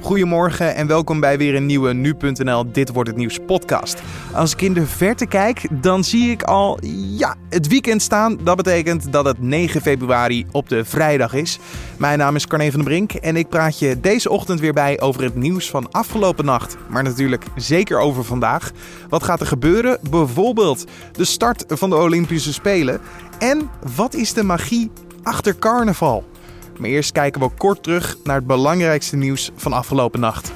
Goedemorgen 0.00 0.74
en 0.74 0.86
welkom 0.86 1.20
bij 1.20 1.38
weer 1.38 1.54
een 1.54 1.66
nieuwe 1.66 1.92
Nu.nl 1.92 2.72
Dit 2.72 2.92
Wordt 2.92 3.08
Het 3.08 3.18
Nieuws 3.18 3.38
podcast. 3.46 4.02
Als 4.32 4.52
ik 4.52 4.62
in 4.62 4.72
de 4.72 4.86
verte 4.86 5.26
kijk, 5.26 5.68
dan 5.82 6.04
zie 6.04 6.30
ik 6.30 6.42
al, 6.42 6.78
ja, 7.16 7.34
het 7.48 7.68
weekend 7.68 8.02
staan. 8.02 8.38
Dat 8.42 8.56
betekent 8.56 9.12
dat 9.12 9.24
het 9.24 9.40
9 9.40 9.80
februari 9.80 10.46
op 10.52 10.68
de 10.68 10.84
vrijdag 10.84 11.34
is. 11.34 11.58
Mijn 11.96 12.18
naam 12.18 12.34
is 12.34 12.46
Carne 12.46 12.70
van 12.70 12.80
den 12.80 12.88
Brink 12.88 13.12
en 13.12 13.36
ik 13.36 13.48
praat 13.48 13.78
je 13.78 14.00
deze 14.00 14.30
ochtend 14.30 14.60
weer 14.60 14.72
bij 14.72 15.00
over 15.00 15.22
het 15.22 15.34
nieuws 15.34 15.70
van 15.70 15.90
afgelopen 15.90 16.44
nacht. 16.44 16.76
Maar 16.88 17.02
natuurlijk 17.02 17.44
zeker 17.56 17.98
over 17.98 18.24
vandaag. 18.24 18.70
Wat 19.08 19.22
gaat 19.22 19.40
er 19.40 19.46
gebeuren? 19.46 19.98
Bijvoorbeeld 20.10 20.84
de 21.12 21.24
start 21.24 21.64
van 21.68 21.90
de 21.90 21.96
Olympische 21.96 22.52
Spelen. 22.52 23.00
En 23.38 23.70
wat 23.96 24.14
is 24.14 24.32
de 24.32 24.42
magie 24.42 24.90
achter 25.22 25.58
carnaval? 25.58 26.24
Maar 26.78 26.88
eerst 26.88 27.12
kijken 27.12 27.40
we 27.40 27.48
kort 27.48 27.82
terug 27.82 28.16
naar 28.24 28.36
het 28.36 28.46
belangrijkste 28.46 29.16
nieuws 29.16 29.50
van 29.56 29.72
afgelopen 29.72 30.20
nacht. 30.20 30.52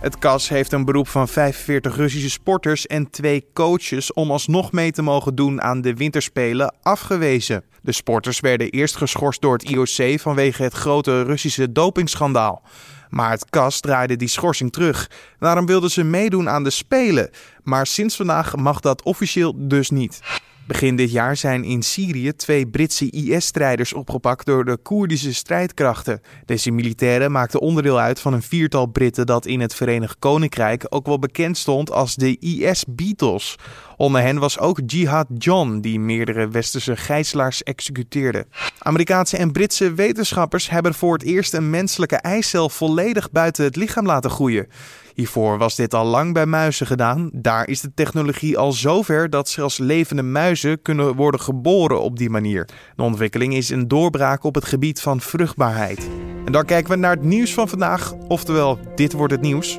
Het 0.00 0.18
CAS 0.18 0.48
heeft 0.48 0.72
een 0.72 0.84
beroep 0.84 1.08
van 1.08 1.28
45 1.28 1.96
Russische 1.96 2.30
sporters 2.30 2.86
en 2.86 3.10
twee 3.10 3.46
coaches 3.52 4.12
om 4.12 4.30
alsnog 4.30 4.72
mee 4.72 4.92
te 4.92 5.02
mogen 5.02 5.34
doen 5.34 5.62
aan 5.62 5.80
de 5.80 5.94
winterspelen 5.94 6.74
afgewezen. 6.82 7.64
De 7.82 7.92
sporters 7.92 8.40
werden 8.40 8.70
eerst 8.70 8.96
geschorst 8.96 9.40
door 9.40 9.52
het 9.52 9.62
IOC 9.62 10.20
vanwege 10.20 10.62
het 10.62 10.72
grote 10.72 11.22
Russische 11.22 11.72
dopingschandaal. 11.72 12.62
Maar 13.08 13.30
het 13.30 13.50
CAS 13.50 13.80
draaide 13.80 14.16
die 14.16 14.28
schorsing 14.28 14.72
terug. 14.72 15.10
Daarom 15.38 15.66
wilden 15.66 15.90
ze 15.90 16.04
meedoen 16.04 16.48
aan 16.48 16.64
de 16.64 16.70
Spelen. 16.70 17.30
Maar 17.62 17.86
sinds 17.86 18.16
vandaag 18.16 18.56
mag 18.56 18.80
dat 18.80 19.02
officieel 19.02 19.52
dus 19.56 19.90
niet. 19.90 20.20
Begin 20.68 20.96
dit 20.96 21.10
jaar 21.10 21.36
zijn 21.36 21.64
in 21.64 21.82
Syrië 21.82 22.32
twee 22.32 22.66
Britse 22.66 23.10
IS-strijders 23.10 23.92
opgepakt 23.92 24.46
door 24.46 24.64
de 24.64 24.76
Koerdische 24.76 25.34
strijdkrachten. 25.34 26.20
Deze 26.44 26.70
militairen 26.70 27.32
maakten 27.32 27.60
onderdeel 27.60 28.00
uit 28.00 28.20
van 28.20 28.32
een 28.32 28.42
viertal 28.42 28.86
Britten 28.86 29.26
dat 29.26 29.46
in 29.46 29.60
het 29.60 29.74
Verenigd 29.74 30.18
Koninkrijk 30.18 30.86
ook 30.88 31.06
wel 31.06 31.18
bekend 31.18 31.58
stond 31.58 31.90
als 31.90 32.14
de 32.14 32.38
IS-Beatles. 32.38 33.56
Onder 33.98 34.22
hen 34.22 34.38
was 34.38 34.58
ook 34.58 34.80
Jihad 34.86 35.26
John, 35.38 35.78
die 35.80 36.00
meerdere 36.00 36.48
westerse 36.48 36.96
gijzelaars 36.96 37.62
executeerde. 37.62 38.46
Amerikaanse 38.78 39.36
en 39.36 39.52
Britse 39.52 39.94
wetenschappers 39.94 40.70
hebben 40.70 40.94
voor 40.94 41.12
het 41.12 41.22
eerst 41.22 41.54
een 41.54 41.70
menselijke 41.70 42.16
eicel 42.16 42.68
volledig 42.68 43.30
buiten 43.30 43.64
het 43.64 43.76
lichaam 43.76 44.06
laten 44.06 44.30
groeien. 44.30 44.66
Hiervoor 45.14 45.58
was 45.58 45.74
dit 45.74 45.94
al 45.94 46.04
lang 46.04 46.32
bij 46.34 46.46
muizen 46.46 46.86
gedaan. 46.86 47.30
Daar 47.32 47.68
is 47.68 47.80
de 47.80 47.94
technologie 47.94 48.58
al 48.58 48.72
zover 48.72 49.30
dat 49.30 49.48
zelfs 49.48 49.78
levende 49.78 50.22
muizen 50.22 50.82
kunnen 50.82 51.14
worden 51.14 51.40
geboren 51.40 52.00
op 52.00 52.18
die 52.18 52.30
manier. 52.30 52.68
De 52.96 53.02
ontwikkeling 53.02 53.54
is 53.54 53.70
een 53.70 53.88
doorbraak 53.88 54.44
op 54.44 54.54
het 54.54 54.64
gebied 54.64 55.00
van 55.00 55.20
vruchtbaarheid. 55.20 56.08
En 56.44 56.52
dan 56.52 56.64
kijken 56.64 56.90
we 56.90 56.96
naar 56.96 57.14
het 57.14 57.24
nieuws 57.24 57.54
van 57.54 57.68
vandaag, 57.68 58.14
oftewel 58.28 58.78
dit 58.94 59.12
wordt 59.12 59.32
het 59.32 59.42
nieuws. 59.42 59.78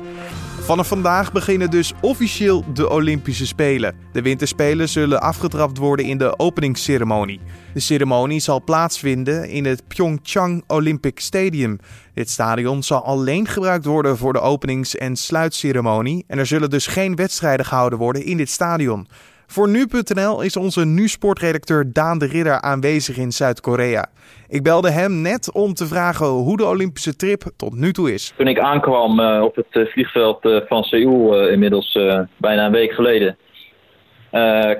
Vanaf 0.70 0.88
vandaag 0.88 1.32
beginnen 1.32 1.70
dus 1.70 1.92
officieel 2.00 2.64
de 2.74 2.90
Olympische 2.90 3.46
Spelen. 3.46 3.94
De 4.12 4.22
winterspelen 4.22 4.88
zullen 4.88 5.20
afgetrapt 5.20 5.78
worden 5.78 6.06
in 6.06 6.18
de 6.18 6.38
openingsceremonie. 6.38 7.40
De 7.74 7.80
ceremonie 7.80 8.40
zal 8.40 8.62
plaatsvinden 8.64 9.48
in 9.48 9.64
het 9.64 9.88
Pyeongchang 9.88 10.64
Olympic 10.66 11.20
Stadium. 11.20 11.78
Dit 12.14 12.30
stadion 12.30 12.82
zal 12.82 13.04
alleen 13.04 13.46
gebruikt 13.46 13.84
worden 13.84 14.18
voor 14.18 14.32
de 14.32 14.40
openings- 14.40 14.96
en 14.96 15.16
sluitceremonie 15.16 16.24
en 16.26 16.38
er 16.38 16.46
zullen 16.46 16.70
dus 16.70 16.86
geen 16.86 17.16
wedstrijden 17.16 17.66
gehouden 17.66 17.98
worden 17.98 18.24
in 18.24 18.36
dit 18.36 18.50
stadion. 18.50 19.08
Voor 19.52 19.68
nu.nl 19.68 20.42
is 20.42 20.56
onze 20.56 20.84
nu-sportredacteur 20.84 21.92
Daan 21.92 22.18
de 22.18 22.26
Ridder 22.26 22.60
aanwezig 22.60 23.16
in 23.16 23.32
Zuid-Korea. 23.32 24.06
Ik 24.48 24.62
belde 24.62 24.90
hem 24.90 25.20
net 25.20 25.52
om 25.52 25.74
te 25.74 25.86
vragen 25.86 26.26
hoe 26.26 26.56
de 26.56 26.66
Olympische 26.66 27.16
trip 27.16 27.42
tot 27.56 27.74
nu 27.74 27.92
toe 27.92 28.12
is. 28.12 28.34
Toen 28.36 28.46
ik 28.46 28.58
aankwam 28.58 29.20
uh, 29.20 29.42
op 29.42 29.56
het 29.56 29.66
eh, 29.70 29.86
vliegveld 29.86 30.44
uh, 30.44 30.60
van 30.66 30.82
Seoul, 30.82 31.48
inmiddels 31.48 31.98
bijna 32.36 32.66
een 32.66 32.72
week 32.72 32.92
geleden, 32.92 33.36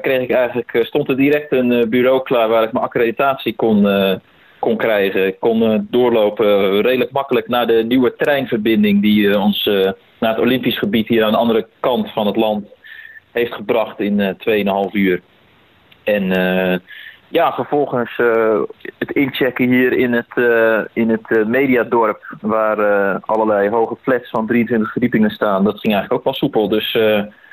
kreeg 0.02 0.22
ik 0.22 0.30
eigenlijk, 0.30 0.78
stond 0.82 1.08
er 1.08 1.16
direct 1.16 1.52
een 1.52 1.86
bureau 1.88 2.22
klaar 2.22 2.48
waar 2.48 2.62
ik 2.62 2.72
mijn 2.72 2.84
accreditatie 2.84 3.56
kon, 3.56 3.88
kon 4.58 4.76
krijgen. 4.76 5.26
Ik 5.26 5.40
kon 5.40 5.86
doorlopen 5.90 6.80
redelijk 6.80 7.10
makkelijk 7.10 7.48
naar 7.48 7.66
de 7.66 7.84
nieuwe 7.88 8.14
treinverbinding 8.16 9.02
die 9.02 9.38
ons 9.38 9.64
naar 10.18 10.34
het 10.34 10.38
Olympisch 10.38 10.78
gebied 10.78 11.08
hier 11.08 11.24
aan 11.24 11.32
de 11.32 11.38
andere 11.38 11.66
kant 11.80 12.10
van 12.10 12.26
het 12.26 12.36
land 12.36 12.66
heeft 13.32 13.54
gebracht 13.54 14.00
in 14.00 14.18
uh, 14.18 14.86
2,5 14.88 14.92
uur. 14.92 15.20
En 16.04 16.22
uh, 16.22 16.78
ja, 17.28 17.52
vervolgens 17.52 18.18
uh, 18.18 18.60
het 18.98 19.10
inchecken 19.10 19.68
hier 19.68 19.92
in 19.92 20.12
het, 20.12 20.36
in 20.92 21.10
het 21.10 21.46
mediadorp, 21.46 22.36
waar 22.40 22.78
allerlei 23.20 23.68
hoge 23.68 23.96
flats 24.02 24.30
van 24.30 24.46
23 24.46 24.92
verdiepingen 24.92 25.30
staan, 25.30 25.64
dat 25.64 25.80
ging 25.80 25.94
eigenlijk 25.94 26.12
ook 26.12 26.24
wel 26.24 26.34
soepel. 26.34 26.68
Dus 26.68 26.92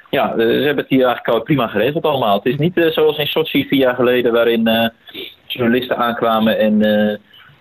ja, 0.09 0.33
ze 0.37 0.43
hebben 0.43 0.83
het 0.83 0.89
hier 0.89 1.05
eigenlijk 1.05 1.43
prima 1.43 1.67
geregeld 1.67 2.03
allemaal. 2.03 2.35
Het 2.35 2.45
is 2.45 2.57
niet 2.57 2.87
zoals 2.89 3.17
in 3.17 3.27
Sochi 3.27 3.67
vier 3.67 3.79
jaar 3.79 3.95
geleden, 3.95 4.31
waarin 4.31 4.91
journalisten 5.45 5.97
aankwamen 5.97 6.59
en 6.59 6.79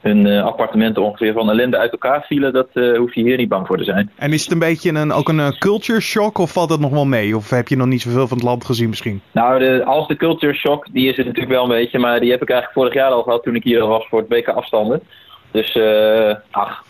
hun 0.01 0.27
uh, 0.27 0.45
appartementen 0.45 1.03
ongeveer 1.03 1.33
van 1.33 1.51
ellende 1.51 1.79
uit 1.79 1.93
elkaar 1.93 2.25
vielen, 2.27 2.53
dat 2.53 2.69
uh, 2.75 2.99
hoef 2.99 3.15
je 3.15 3.23
hier 3.23 3.37
niet 3.37 3.49
bang 3.49 3.67
voor 3.67 3.77
te 3.77 3.84
zijn. 3.84 4.11
En 4.17 4.33
is 4.33 4.43
het 4.43 4.53
een 4.53 4.59
beetje 4.59 4.91
een, 4.91 5.12
ook 5.12 5.29
een 5.29 5.39
uh, 5.39 5.49
culture 5.49 6.01
shock 6.01 6.39
of 6.39 6.53
valt 6.53 6.69
dat 6.69 6.81
nog 6.81 6.91
wel 6.91 7.05
mee? 7.05 7.37
Of 7.37 7.51
heb 7.51 7.69
je 7.69 7.77
nog 7.77 7.87
niet 7.87 8.03
zoveel 8.03 8.29
van 8.29 8.37
het 8.37 8.47
land 8.47 8.65
gezien 8.65 8.89
misschien? 8.89 9.21
Nou, 9.33 9.59
de, 9.59 9.84
als 9.84 10.09
de 10.09 10.17
culture 10.17 10.55
shock, 10.55 10.87
die 10.93 11.09
is 11.09 11.19
er 11.19 11.25
natuurlijk 11.25 11.53
wel 11.53 11.62
een 11.62 11.69
beetje, 11.69 11.99
maar 11.99 12.21
die 12.21 12.31
heb 12.31 12.43
ik 12.43 12.51
eigenlijk 12.51 12.81
vorig 12.81 12.95
jaar 12.95 13.11
al 13.11 13.23
gehad 13.23 13.43
toen 13.43 13.55
ik 13.55 13.65
hier 13.65 13.87
was 13.87 14.07
voor 14.09 14.19
het 14.19 14.29
WK 14.29 14.49
afstanden. 14.49 15.03
Dus, 15.51 15.79
ach, 16.51 16.84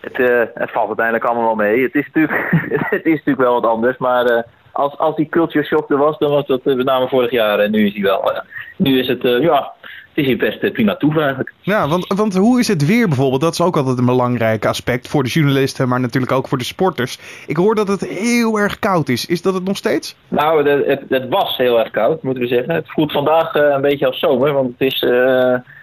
het, 0.00 0.16
het, 0.54 0.70
valt 0.70 0.86
uiteindelijk 0.86 1.24
allemaal 1.24 1.44
wel 1.44 1.66
mee. 1.66 1.82
Het 1.82 1.94
is 1.94 2.08
natuurlijk, 2.12 2.50
het 2.90 3.04
is 3.04 3.12
natuurlijk 3.12 3.38
wel 3.38 3.60
wat 3.60 3.70
anders, 3.70 3.96
maar 3.96 4.46
als, 4.76 4.98
als 4.98 5.16
die 5.16 5.28
culture 5.28 5.64
shock 5.64 5.90
er 5.90 5.96
was, 5.96 6.18
dan 6.18 6.30
was 6.30 6.46
dat 6.46 6.64
met 6.64 6.84
name 6.84 7.08
vorig 7.08 7.30
jaar 7.30 7.58
en 7.58 7.70
nu 7.70 7.86
is 7.86 7.92
hij 7.92 8.02
wel. 8.02 8.32
nu 8.76 8.98
is 8.98 9.08
het, 9.08 9.22
ja, 9.22 9.72
het 10.16 10.24
is 10.24 10.30
hier 10.30 10.50
best 10.50 10.62
eh, 10.62 10.72
prima 10.72 10.96
toe 10.96 11.20
eigenlijk. 11.20 11.52
Ja, 11.60 11.88
want, 11.88 12.06
want 12.16 12.36
hoe 12.36 12.60
is 12.60 12.68
het 12.68 12.86
weer 12.86 13.08
bijvoorbeeld? 13.08 13.40
Dat 13.40 13.52
is 13.52 13.60
ook 13.60 13.76
altijd 13.76 13.98
een 13.98 14.04
belangrijk 14.06 14.66
aspect 14.66 15.08
voor 15.08 15.22
de 15.22 15.28
journalisten, 15.28 15.88
maar 15.88 16.00
natuurlijk 16.00 16.32
ook 16.32 16.48
voor 16.48 16.58
de 16.58 16.64
sporters. 16.64 17.18
Ik 17.46 17.56
hoor 17.56 17.74
dat 17.74 17.88
het 17.88 18.00
heel 18.00 18.58
erg 18.58 18.78
koud 18.78 19.08
is. 19.08 19.26
Is 19.26 19.42
dat 19.42 19.54
het 19.54 19.64
nog 19.64 19.76
steeds? 19.76 20.16
Nou, 20.28 20.68
het, 20.68 20.86
het, 20.86 21.02
het 21.08 21.28
was 21.28 21.56
heel 21.56 21.78
erg 21.78 21.90
koud, 21.90 22.22
moeten 22.22 22.42
we 22.42 22.48
zeggen. 22.48 22.74
Het 22.74 22.90
voelt 22.90 23.12
vandaag 23.12 23.54
een 23.54 23.80
beetje 23.80 24.06
als 24.06 24.18
zomer, 24.18 24.52
want 24.52 24.72
het 24.78 24.92
is 24.92 25.02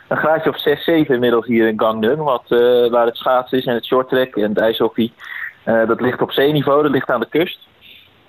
een 0.07 0.17
graadje 0.17 0.49
of 0.49 0.59
6, 0.59 0.83
7 0.83 1.13
inmiddels 1.13 1.45
hier 1.45 1.67
in 1.67 1.79
Gangneung. 1.79 2.23
Wat, 2.23 2.43
uh, 2.49 2.91
waar 2.91 3.05
het 3.05 3.17
schaatsen 3.17 3.57
is 3.57 3.65
en 3.65 3.73
het 3.73 3.85
shorttrack 3.85 4.35
en 4.35 4.49
het 4.49 4.59
ijshockey. 4.59 5.11
dat 5.63 6.01
ligt 6.01 6.21
op 6.21 6.31
zeeniveau, 6.31 6.83
dat 6.83 6.91
ligt 6.91 7.09
aan 7.09 7.19
de 7.19 7.29
kust. 7.29 7.59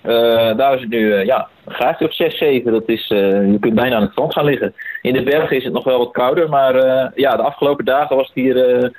Uh, 0.07 0.57
daar 0.57 0.73
is 0.73 0.81
het 0.81 0.89
nu 0.89 0.99
uh, 0.99 1.25
ja, 1.25 1.47
een 1.65 1.73
graadje 1.73 2.05
of 2.05 2.13
6, 2.13 2.37
7. 2.37 2.71
Dat 2.71 2.89
is, 2.89 3.09
uh, 3.09 3.51
je 3.51 3.57
kunt 3.59 3.73
bijna 3.73 3.95
aan 3.95 4.01
het 4.01 4.11
strand 4.11 4.33
gaan 4.33 4.45
liggen. 4.45 4.73
In 5.01 5.13
de 5.13 5.23
bergen 5.23 5.57
is 5.57 5.63
het 5.63 5.73
nog 5.73 5.83
wel 5.83 5.97
wat 5.97 6.11
kouder, 6.11 6.49
maar 6.49 6.75
ja, 7.15 7.35
de 7.35 7.43
afgelopen 7.43 7.85
dagen 7.85 8.15
was 8.15 8.25
het 8.25 8.35
hier 8.35 8.91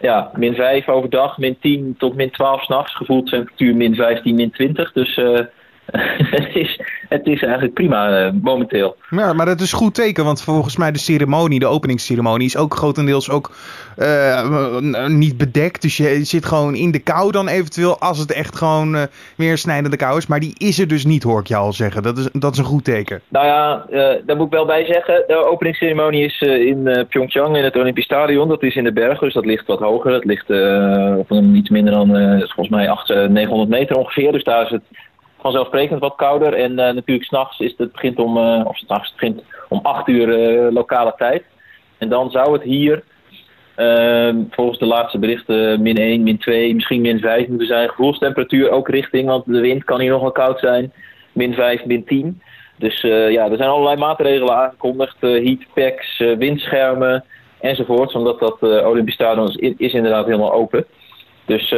ja, 0.00 0.30
min 0.34 0.54
5 0.54 0.88
overdag, 0.88 1.38
min 1.38 1.58
10 1.60 1.94
tot 1.98 2.14
min 2.14 2.30
12 2.30 2.62
s'nachts. 2.62 2.96
Gevoelstemperatuur 2.96 3.74
min 3.74 3.94
15, 3.94 4.34
min 4.34 4.50
20. 4.50 4.92
Dus 4.92 5.20
het, 6.36 6.54
is, 6.54 6.80
het 7.08 7.26
is 7.26 7.42
eigenlijk 7.42 7.74
prima 7.74 8.26
uh, 8.26 8.32
momenteel. 8.42 8.96
Ja, 9.10 9.32
maar 9.32 9.46
dat 9.46 9.60
is 9.60 9.72
goed 9.72 9.94
teken, 9.94 10.24
want 10.24 10.42
volgens 10.42 10.76
mij 10.76 10.92
de 10.92 10.98
ceremonie, 10.98 11.58
de 11.58 11.66
openingsceremonie, 11.66 12.46
is 12.46 12.56
ook 12.56 12.74
grotendeels 12.74 13.30
ook 13.30 13.50
uh, 13.98 14.78
niet 15.06 15.36
bedekt. 15.36 15.82
Dus 15.82 15.96
je 15.96 16.24
zit 16.24 16.44
gewoon 16.44 16.74
in 16.74 16.90
de 16.90 16.98
kou 16.98 17.32
dan 17.32 17.48
eventueel, 17.48 17.98
als 17.98 18.18
het 18.18 18.32
echt 18.32 18.56
gewoon 18.56 18.94
uh, 18.94 19.02
weer 19.36 19.58
snijdende 19.58 19.96
kou 19.96 20.16
is. 20.16 20.26
Maar 20.26 20.40
die 20.40 20.54
is 20.58 20.78
er 20.78 20.88
dus 20.88 21.04
niet, 21.04 21.22
hoor 21.22 21.40
ik 21.40 21.46
jou 21.46 21.64
al 21.64 21.72
zeggen. 21.72 22.02
Dat 22.02 22.18
is, 22.18 22.28
dat 22.32 22.52
is 22.52 22.58
een 22.58 22.64
goed 22.64 22.84
teken. 22.84 23.20
Nou 23.28 23.46
ja, 23.46 23.86
daar 24.26 24.36
moet 24.36 24.46
ik 24.46 24.52
wel 24.52 24.66
bij 24.66 24.84
zeggen. 24.84 25.24
De 25.26 25.46
openingsceremonie 25.50 26.24
is 26.24 26.40
in 26.40 27.06
Pyeongchang, 27.08 27.56
in 27.56 27.64
het 27.64 27.76
Olympisch 27.76 28.04
Stadion. 28.04 28.48
Dat 28.48 28.62
is 28.62 28.76
in 28.76 28.84
de 28.84 28.92
bergen, 28.92 29.24
dus 29.24 29.34
dat 29.34 29.46
ligt 29.46 29.66
wat 29.66 29.78
hoger. 29.78 30.10
Dat 30.10 30.24
ligt 30.24 30.50
op 31.18 31.30
een 31.30 31.54
iets 31.54 31.70
minder 31.70 31.92
dan, 31.92 32.08
volgens 32.38 32.68
mij, 32.68 32.90
800, 32.90 33.30
900 33.30 33.70
meter 33.70 33.96
ongeveer. 33.96 34.32
Dus 34.32 34.44
daar 34.44 34.64
is 34.64 34.70
het 34.70 34.82
vanzelfsprekend 35.40 36.00
wat 36.00 36.14
kouder. 36.16 36.54
En 36.54 36.70
uh, 36.70 36.76
natuurlijk 36.76 37.24
s'nachts 37.26 37.60
is 37.60 37.74
het, 37.76 37.92
begint 37.92 38.18
om, 38.18 38.36
uh, 38.36 38.60
of 38.64 38.76
s'nachts, 38.76 39.12
begint 39.12 39.42
om 39.68 39.80
8 39.82 40.08
uur 40.08 40.28
uh, 40.28 40.72
lokale 40.72 41.14
tijd. 41.16 41.44
En 41.98 42.08
dan 42.08 42.30
zou 42.30 42.52
het 42.52 42.62
hier, 42.62 43.02
ehm, 43.74 44.36
volgens 44.50 44.78
de 44.78 44.86
laatste 44.86 45.18
berichten, 45.18 45.82
min 45.82 45.96
1, 45.96 46.22
min 46.22 46.38
2, 46.38 46.74
misschien 46.74 47.00
min 47.00 47.20
5 47.20 47.48
moeten 47.48 47.66
zijn. 47.66 47.88
Gevoelstemperatuur 47.88 48.70
ook 48.70 48.88
richting, 48.88 49.28
want 49.28 49.44
de 49.44 49.60
wind 49.60 49.84
kan 49.84 50.00
hier 50.00 50.10
nog 50.10 50.20
wel 50.20 50.32
koud 50.32 50.58
zijn. 50.58 50.92
Min 51.32 51.54
5, 51.54 51.84
min 51.84 52.04
10. 52.04 52.42
Dus 52.76 53.00
ja, 53.00 53.50
er 53.50 53.56
zijn 53.56 53.68
allerlei 53.68 53.96
maatregelen 53.96 54.56
aangekondigd. 54.56 55.16
heatpacks, 55.20 56.18
windschermen 56.18 57.24
enzovoort. 57.60 58.14
Omdat 58.14 58.38
dat 58.38 58.62
Olympisch 58.62 59.14
Stadion 59.14 59.48
is, 59.48 59.74
is 59.76 59.92
inderdaad 59.92 60.24
helemaal 60.24 60.52
open. 60.52 60.84
Dus 61.44 61.74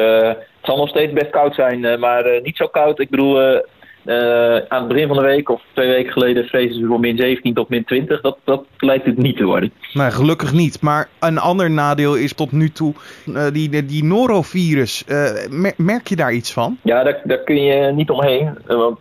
het 0.63 0.71
zal 0.71 0.77
nog 0.77 0.89
steeds 0.89 1.13
best 1.13 1.31
koud 1.31 1.55
zijn, 1.55 2.01
maar 2.01 2.41
niet 2.43 2.57
zo 2.57 2.67
koud. 2.67 3.01
Ik 3.01 3.11
bedoel, 3.11 3.61
uh, 4.05 4.57
aan 4.69 4.79
het 4.79 4.89
begin 4.89 5.07
van 5.09 5.17
de 5.17 5.23
week 5.23 5.49
of 5.49 5.63
twee 5.73 5.89
weken 5.89 6.13
geleden 6.13 6.45
vrezen 6.45 6.81
ze 6.81 6.87
voor 6.87 7.01
min 7.01 7.17
17 7.17 7.55
tot 7.55 7.69
min 7.69 7.85
20. 7.85 8.21
Dat, 8.21 8.39
dat 8.45 8.65
lijkt 8.79 9.07
het 9.07 9.17
niet 9.17 9.37
te 9.37 9.45
worden. 9.45 9.73
Nee, 9.93 10.11
gelukkig 10.11 10.53
niet. 10.53 10.81
Maar 10.81 11.09
een 11.21 11.39
ander 11.39 11.71
nadeel 11.71 12.15
is 12.15 12.35
tot 12.35 12.53
nu 12.53 12.71
toe 12.71 12.95
uh, 13.27 13.47
die, 13.53 13.85
die 13.85 14.05
norovirus. 14.05 15.05
Uh, 15.09 15.73
merk 15.77 16.09
je 16.09 16.17
daar 16.17 16.33
iets 16.33 16.53
van? 16.53 16.79
Ja, 16.83 17.03
daar, 17.03 17.21
daar 17.25 17.39
kun 17.39 17.63
je 17.63 17.93
niet 17.93 18.11
omheen. 18.11 18.59
Want 18.67 18.99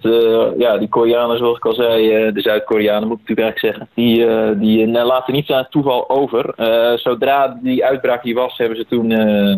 ja, 0.58 0.78
die 0.78 0.90
Koreanen, 0.90 1.38
zoals 1.38 1.58
ik 1.58 1.66
al 1.66 1.74
zei, 1.74 2.32
de 2.32 2.42
Zuid-Koreanen 2.42 3.08
moet 3.08 3.20
ik 3.20 3.28
natuurlijk 3.28 3.60
eigenlijk 3.60 3.76
zeggen, 3.76 3.90
die, 3.96 4.88
die 4.88 4.88
laten 4.88 5.34
niet 5.34 5.52
aan 5.52 5.58
het 5.58 5.72
toeval 5.72 6.10
over. 6.10 6.54
zodra 7.00 7.60
die 7.62 7.86
uitbraak 7.86 8.24
hier 8.24 8.36
was, 8.36 8.58
hebben 8.58 8.78
ze 8.78 8.86
toen, 8.86 9.08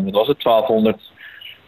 wat 0.04 0.14
was 0.14 0.28
het, 0.28 0.42
1200 0.42 1.12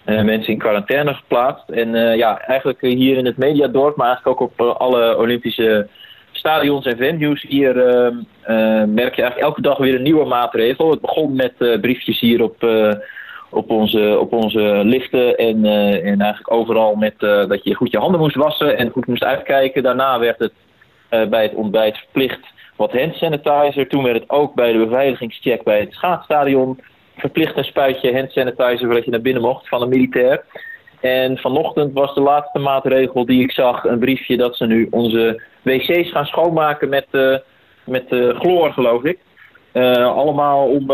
uh, 0.06 0.22
mensen 0.22 0.52
in 0.52 0.58
quarantaine 0.58 1.14
geplaatst. 1.14 1.68
En 1.68 1.94
uh, 1.94 2.16
ja, 2.16 2.40
eigenlijk 2.40 2.80
hier 2.80 3.16
in 3.16 3.24
het 3.24 3.36
Mediadorp, 3.36 3.96
maar 3.96 4.06
eigenlijk 4.06 4.40
ook 4.40 4.50
op 4.50 4.66
uh, 4.66 4.74
alle 4.74 5.16
Olympische 5.16 5.88
stadions 6.30 6.86
en 6.86 6.96
venues. 6.96 7.42
Hier 7.42 7.86
ehm, 7.86 8.14
merk 8.94 9.14
je 9.14 9.22
eigenlijk 9.22 9.38
elke 9.38 9.60
dag 9.60 9.78
weer 9.78 9.94
een 9.94 10.02
nieuwe 10.02 10.24
maatregel. 10.24 10.90
Het 10.90 11.00
begon 11.00 11.36
met 11.36 11.80
briefjes 11.80 12.20
hier 12.20 12.42
op, 12.42 12.68
op, 13.50 13.70
onze, 13.70 14.18
op 14.20 14.32
onze 14.32 14.80
liften 14.84 15.36
en, 15.36 15.64
en 16.04 16.20
eigenlijk 16.20 16.52
overal 16.52 16.94
met 16.94 17.14
dat 17.18 17.64
je 17.64 17.74
goed 17.74 17.90
je 17.90 17.98
handen 17.98 18.20
moest 18.20 18.36
wassen 18.36 18.78
en 18.78 18.90
goed 18.90 19.06
moest 19.06 19.24
uitkijken. 19.24 19.82
Daarna 19.82 20.18
werd 20.18 20.38
het 20.38 20.52
bij 21.30 21.42
het 21.42 21.54
ontbijt 21.54 21.96
verplicht 21.96 22.40
wat 22.76 22.92
hand 22.92 23.14
sanitizer. 23.14 23.88
Toen 23.88 24.02
werd 24.02 24.20
het 24.20 24.30
ook 24.30 24.54
bij 24.54 24.72
de 24.72 24.78
beveiligingscheck 24.78 25.62
bij 25.62 25.80
het 25.80 25.92
schaatsstadion 25.92 26.80
verplicht 27.16 27.56
een 27.56 27.64
spuitje 27.64 28.14
hand 28.14 28.32
sanitizer 28.32 28.86
voordat 28.86 29.04
je 29.04 29.10
naar 29.10 29.20
binnen 29.20 29.42
mocht 29.42 29.68
van 29.68 29.82
een 29.82 29.88
militair. 29.88 30.44
En 31.00 31.38
vanochtend 31.38 31.92
was 31.92 32.14
de 32.14 32.20
laatste 32.20 32.58
maatregel 32.58 33.26
die 33.26 33.42
ik 33.42 33.52
zag 33.52 33.84
een 33.84 33.98
briefje 33.98 34.36
dat 34.36 34.56
ze 34.56 34.66
nu 34.66 34.88
onze 34.90 35.42
wc's 35.62 36.10
gaan 36.10 36.26
schoonmaken 36.26 36.88
met, 36.88 37.06
uh, 37.12 37.36
met 37.84 38.04
uh, 38.08 38.38
chloor, 38.38 38.72
geloof 38.72 39.02
ik. 39.02 39.18
Uh, 39.72 40.16
allemaal 40.16 40.68
om, 40.68 40.90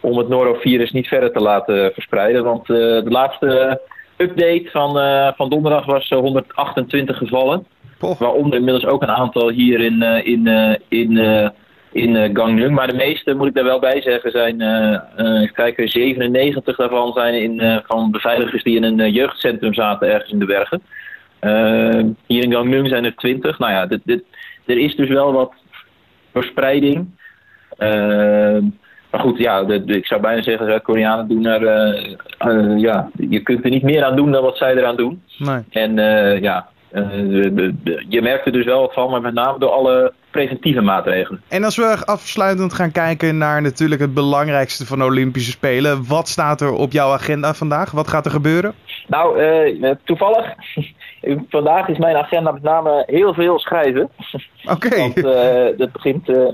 om 0.00 0.18
het 0.18 0.28
norovirus 0.28 0.90
niet 0.90 1.08
verder 1.08 1.32
te 1.32 1.40
laten 1.40 1.92
verspreiden. 1.92 2.44
Want 2.44 2.66
de 2.66 3.04
laatste 3.08 3.80
update 4.16 4.68
van, 4.70 4.90
van 5.36 5.48
donderdag 5.48 5.84
was 5.84 6.08
128 6.08 7.16
gevallen. 7.16 7.66
Waaronder 7.98 8.58
inmiddels 8.58 8.86
ook 8.86 9.02
een 9.02 9.10
aantal 9.10 9.50
hier 9.50 9.80
in, 9.80 10.02
in, 10.24 10.46
in 10.88 11.16
in 11.92 12.14
uh, 12.14 12.28
Gangneung. 12.32 12.74
Maar 12.74 12.86
de 12.86 12.96
meeste, 12.96 13.34
moet 13.34 13.46
ik 13.46 13.54
daar 13.54 13.64
wel 13.64 13.78
bij 13.78 14.02
zeggen, 14.02 14.30
zijn, 14.30 14.60
uh, 14.60 15.52
kijken, 15.52 15.88
97 15.88 16.76
daarvan 16.76 17.12
zijn 17.12 17.34
in, 17.34 17.82
van 17.86 18.10
beveiligers 18.10 18.62
die 18.62 18.76
in 18.76 18.82
een 18.82 19.12
jeugdcentrum 19.12 19.74
zaten 19.74 20.08
ergens 20.08 20.32
in 20.32 20.38
de 20.38 20.44
bergen. 20.44 20.82
hier 22.26 22.42
in 22.44 22.52
Gangneung 22.52 22.88
zijn 22.88 23.04
er 23.04 23.16
20. 23.16 23.58
Nou 23.58 23.72
ja, 23.72 23.86
dit, 23.86 24.00
dit, 24.04 24.22
er 24.66 24.78
is 24.78 24.96
dus 24.96 25.08
wel 25.08 25.32
wat 25.32 25.52
verspreiding. 26.32 27.06
maar 29.10 29.20
goed, 29.20 29.38
ja, 29.38 29.64
de, 29.64 29.84
de, 29.84 29.96
ik 29.96 30.06
zou 30.06 30.20
bijna 30.20 30.42
zeggen, 30.42 30.66
Zuid-Koreanen 30.66 31.28
doen 31.28 31.46
er, 31.46 31.64
ja, 32.78 33.10
je 33.28 33.40
kunt 33.40 33.64
er 33.64 33.70
niet 33.70 33.82
meer 33.82 34.04
aan 34.04 34.16
doen 34.16 34.32
dan 34.32 34.42
wat 34.42 34.56
zij 34.56 34.76
eraan 34.76 34.96
doen. 34.96 35.22
Nee. 35.38 35.62
En 35.70 35.94
ja, 36.40 36.68
je 38.08 38.20
merkt 38.22 38.46
er 38.46 38.52
dus 38.52 38.64
wel 38.64 38.80
wat 38.80 38.94
van, 38.94 39.10
maar 39.10 39.20
met 39.20 39.34
name 39.34 39.58
door 39.58 39.70
alle 39.70 40.12
preventieve 40.30 40.80
maatregelen. 40.80 41.42
En 41.48 41.64
als 41.64 41.76
we 41.76 41.96
afsluitend 42.04 42.72
gaan 42.72 42.92
kijken 42.92 43.38
naar 43.38 43.62
natuurlijk 43.62 44.00
het 44.00 44.14
belangrijkste 44.14 44.86
van 44.86 44.98
de 44.98 45.04
Olympische 45.04 45.50
Spelen. 45.50 46.06
Wat 46.08 46.28
staat 46.28 46.60
er 46.60 46.72
op 46.72 46.92
jouw 46.92 47.12
agenda 47.12 47.54
vandaag? 47.54 47.90
Wat 47.90 48.08
gaat 48.08 48.24
er 48.24 48.30
gebeuren? 48.30 48.74
Nou, 49.06 49.42
uh, 49.42 49.90
toevallig. 50.04 50.54
vandaag 51.48 51.88
is 51.88 51.98
mijn 51.98 52.16
agenda 52.16 52.50
met 52.50 52.62
name 52.62 53.02
heel 53.06 53.34
veel 53.34 53.58
schrijven. 53.58 54.10
Oké. 54.74 54.96
Want 54.96 55.18
uh, 55.18 55.34
het 55.78 55.92
begint... 55.92 56.28
Uh, 56.28 56.48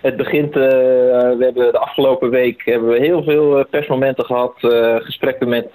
het 0.00 0.16
begint, 0.16 0.54
we 0.54 1.36
hebben 1.40 1.72
de 1.72 1.78
afgelopen 1.78 2.30
week 2.30 2.62
hebben 2.64 2.88
we 2.88 2.98
heel 2.98 3.22
veel 3.22 3.64
persmomenten 3.70 4.24
gehad, 4.24 4.54
gesprekken 5.02 5.48
met 5.48 5.68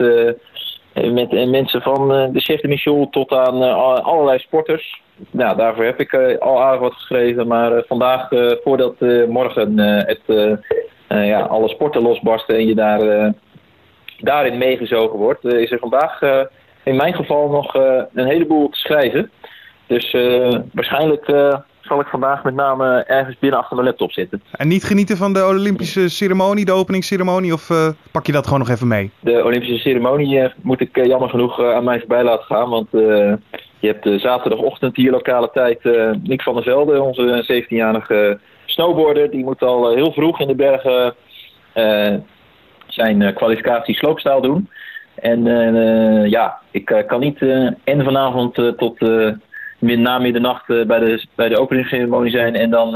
met 0.93 1.49
mensen 1.49 1.81
van 1.81 2.07
de 2.07 2.39
chef 2.39 2.61
de 2.61 2.67
mission 2.67 3.09
tot 3.09 3.31
aan 3.31 3.61
allerlei 4.03 4.39
sporters 4.39 5.01
nou, 5.29 5.57
daarvoor 5.57 5.83
heb 5.83 5.99
ik 5.99 6.13
al 6.39 6.61
aardig 6.61 6.79
wat 6.79 6.93
geschreven. 6.93 7.47
Maar 7.47 7.83
vandaag, 7.87 8.27
voordat 8.63 8.99
morgen 9.27 9.77
het, 9.79 10.21
ja, 11.07 11.39
alle 11.39 11.67
sporten 11.67 12.01
losbarsten 12.01 12.55
en 12.55 12.67
je 12.67 12.75
daar, 12.75 13.33
daarin 14.17 14.57
meegezogen 14.57 15.19
wordt, 15.19 15.45
is 15.45 15.71
er 15.71 15.79
vandaag 15.79 16.21
in 16.83 16.95
mijn 16.95 17.13
geval 17.13 17.49
nog 17.49 17.73
een 18.13 18.25
heleboel 18.27 18.69
te 18.69 18.79
schrijven. 18.79 19.31
Dus 19.87 20.11
waarschijnlijk 20.73 21.25
zal 21.91 21.99
ik 21.99 22.07
vandaag 22.07 22.43
met 22.43 22.53
name 22.53 23.03
ergens 23.03 23.39
binnen 23.39 23.59
achter 23.59 23.75
mijn 23.75 23.87
laptop 23.87 24.11
zitten. 24.11 24.41
En 24.51 24.67
niet 24.67 24.83
genieten 24.83 25.17
van 25.17 25.33
de 25.33 25.45
Olympische 25.45 26.09
ceremonie, 26.09 26.65
de 26.65 26.71
openingsceremonie, 26.71 27.53
of 27.53 27.93
pak 28.11 28.25
je 28.25 28.31
dat 28.31 28.43
gewoon 28.43 28.59
nog 28.59 28.69
even 28.69 28.87
mee? 28.87 29.11
De 29.19 29.43
Olympische 29.43 29.77
ceremonie 29.77 30.51
moet 30.61 30.81
ik 30.81 31.05
jammer 31.05 31.29
genoeg 31.29 31.63
aan 31.63 31.83
mij 31.83 31.99
voorbij 31.99 32.23
laten 32.23 32.45
gaan, 32.45 32.69
want 32.69 32.87
je 33.81 33.87
hebt 33.87 34.05
uh, 34.05 34.19
zaterdagochtend 34.19 34.95
hier 34.95 35.11
lokale 35.11 35.49
tijd 35.53 35.79
uh, 35.81 36.11
Nick 36.23 36.41
van 36.41 36.53
der 36.53 36.63
Velde, 36.63 37.01
onze 37.01 37.63
17-jarige 37.63 38.39
snowboarder. 38.65 39.31
Die 39.31 39.43
moet 39.43 39.61
al 39.61 39.89
uh, 39.89 39.95
heel 39.95 40.11
vroeg 40.11 40.39
in 40.39 40.47
de 40.47 40.55
bergen 40.55 41.15
zijn 42.87 43.33
kwalificatie 43.33 43.95
sloopstijl 43.95 44.41
doen. 44.41 44.69
En 45.15 45.43
ja, 46.29 46.59
ik 46.71 47.03
kan 47.07 47.19
niet 47.19 47.41
en 47.83 48.03
vanavond 48.03 48.53
tot 48.77 48.97
na 49.81 50.19
middernacht 50.19 50.67
bij, 50.67 50.99
de, 50.99 51.25
bij 51.35 51.49
de 51.49 51.59
openingsceremonie 51.59 52.31
zijn 52.31 52.55
en 52.55 52.69
dan 52.69 52.95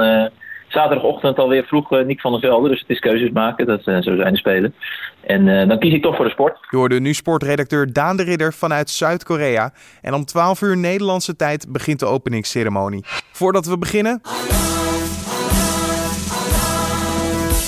zaterdagochtend 0.67 1.37
alweer 1.37 1.63
vroeg 1.63 1.91
uh, 1.91 2.05
Nick 2.05 2.21
van 2.21 2.31
der 2.31 2.41
Velde. 2.41 2.69
Dus 2.69 2.79
het 2.79 2.89
is 2.89 2.99
keuzes 2.99 3.31
maken. 3.31 3.65
Dat, 3.65 3.79
uh, 3.85 4.01
zo 4.01 4.15
zijn 4.15 4.33
de 4.33 4.37
spelen. 4.37 4.75
En 5.21 5.67
dan 5.67 5.79
kies 5.79 5.93
ik 5.93 6.01
toch 6.01 6.15
voor 6.15 6.25
de 6.25 6.31
sport. 6.31 6.57
Je 6.69 6.77
hoorde 6.77 6.99
nu 6.99 7.13
sportredacteur 7.13 7.93
Daan 7.93 8.17
de 8.17 8.23
Ridder 8.23 8.53
vanuit 8.53 8.89
Zuid-Korea. 8.89 9.73
En 10.01 10.13
om 10.13 10.25
12 10.25 10.61
uur 10.61 10.77
Nederlandse 10.77 11.35
tijd 11.35 11.65
begint 11.69 11.99
de 11.99 12.05
openingsceremonie. 12.05 13.03
Voordat 13.31 13.65
we 13.65 13.77
beginnen... 13.77 14.21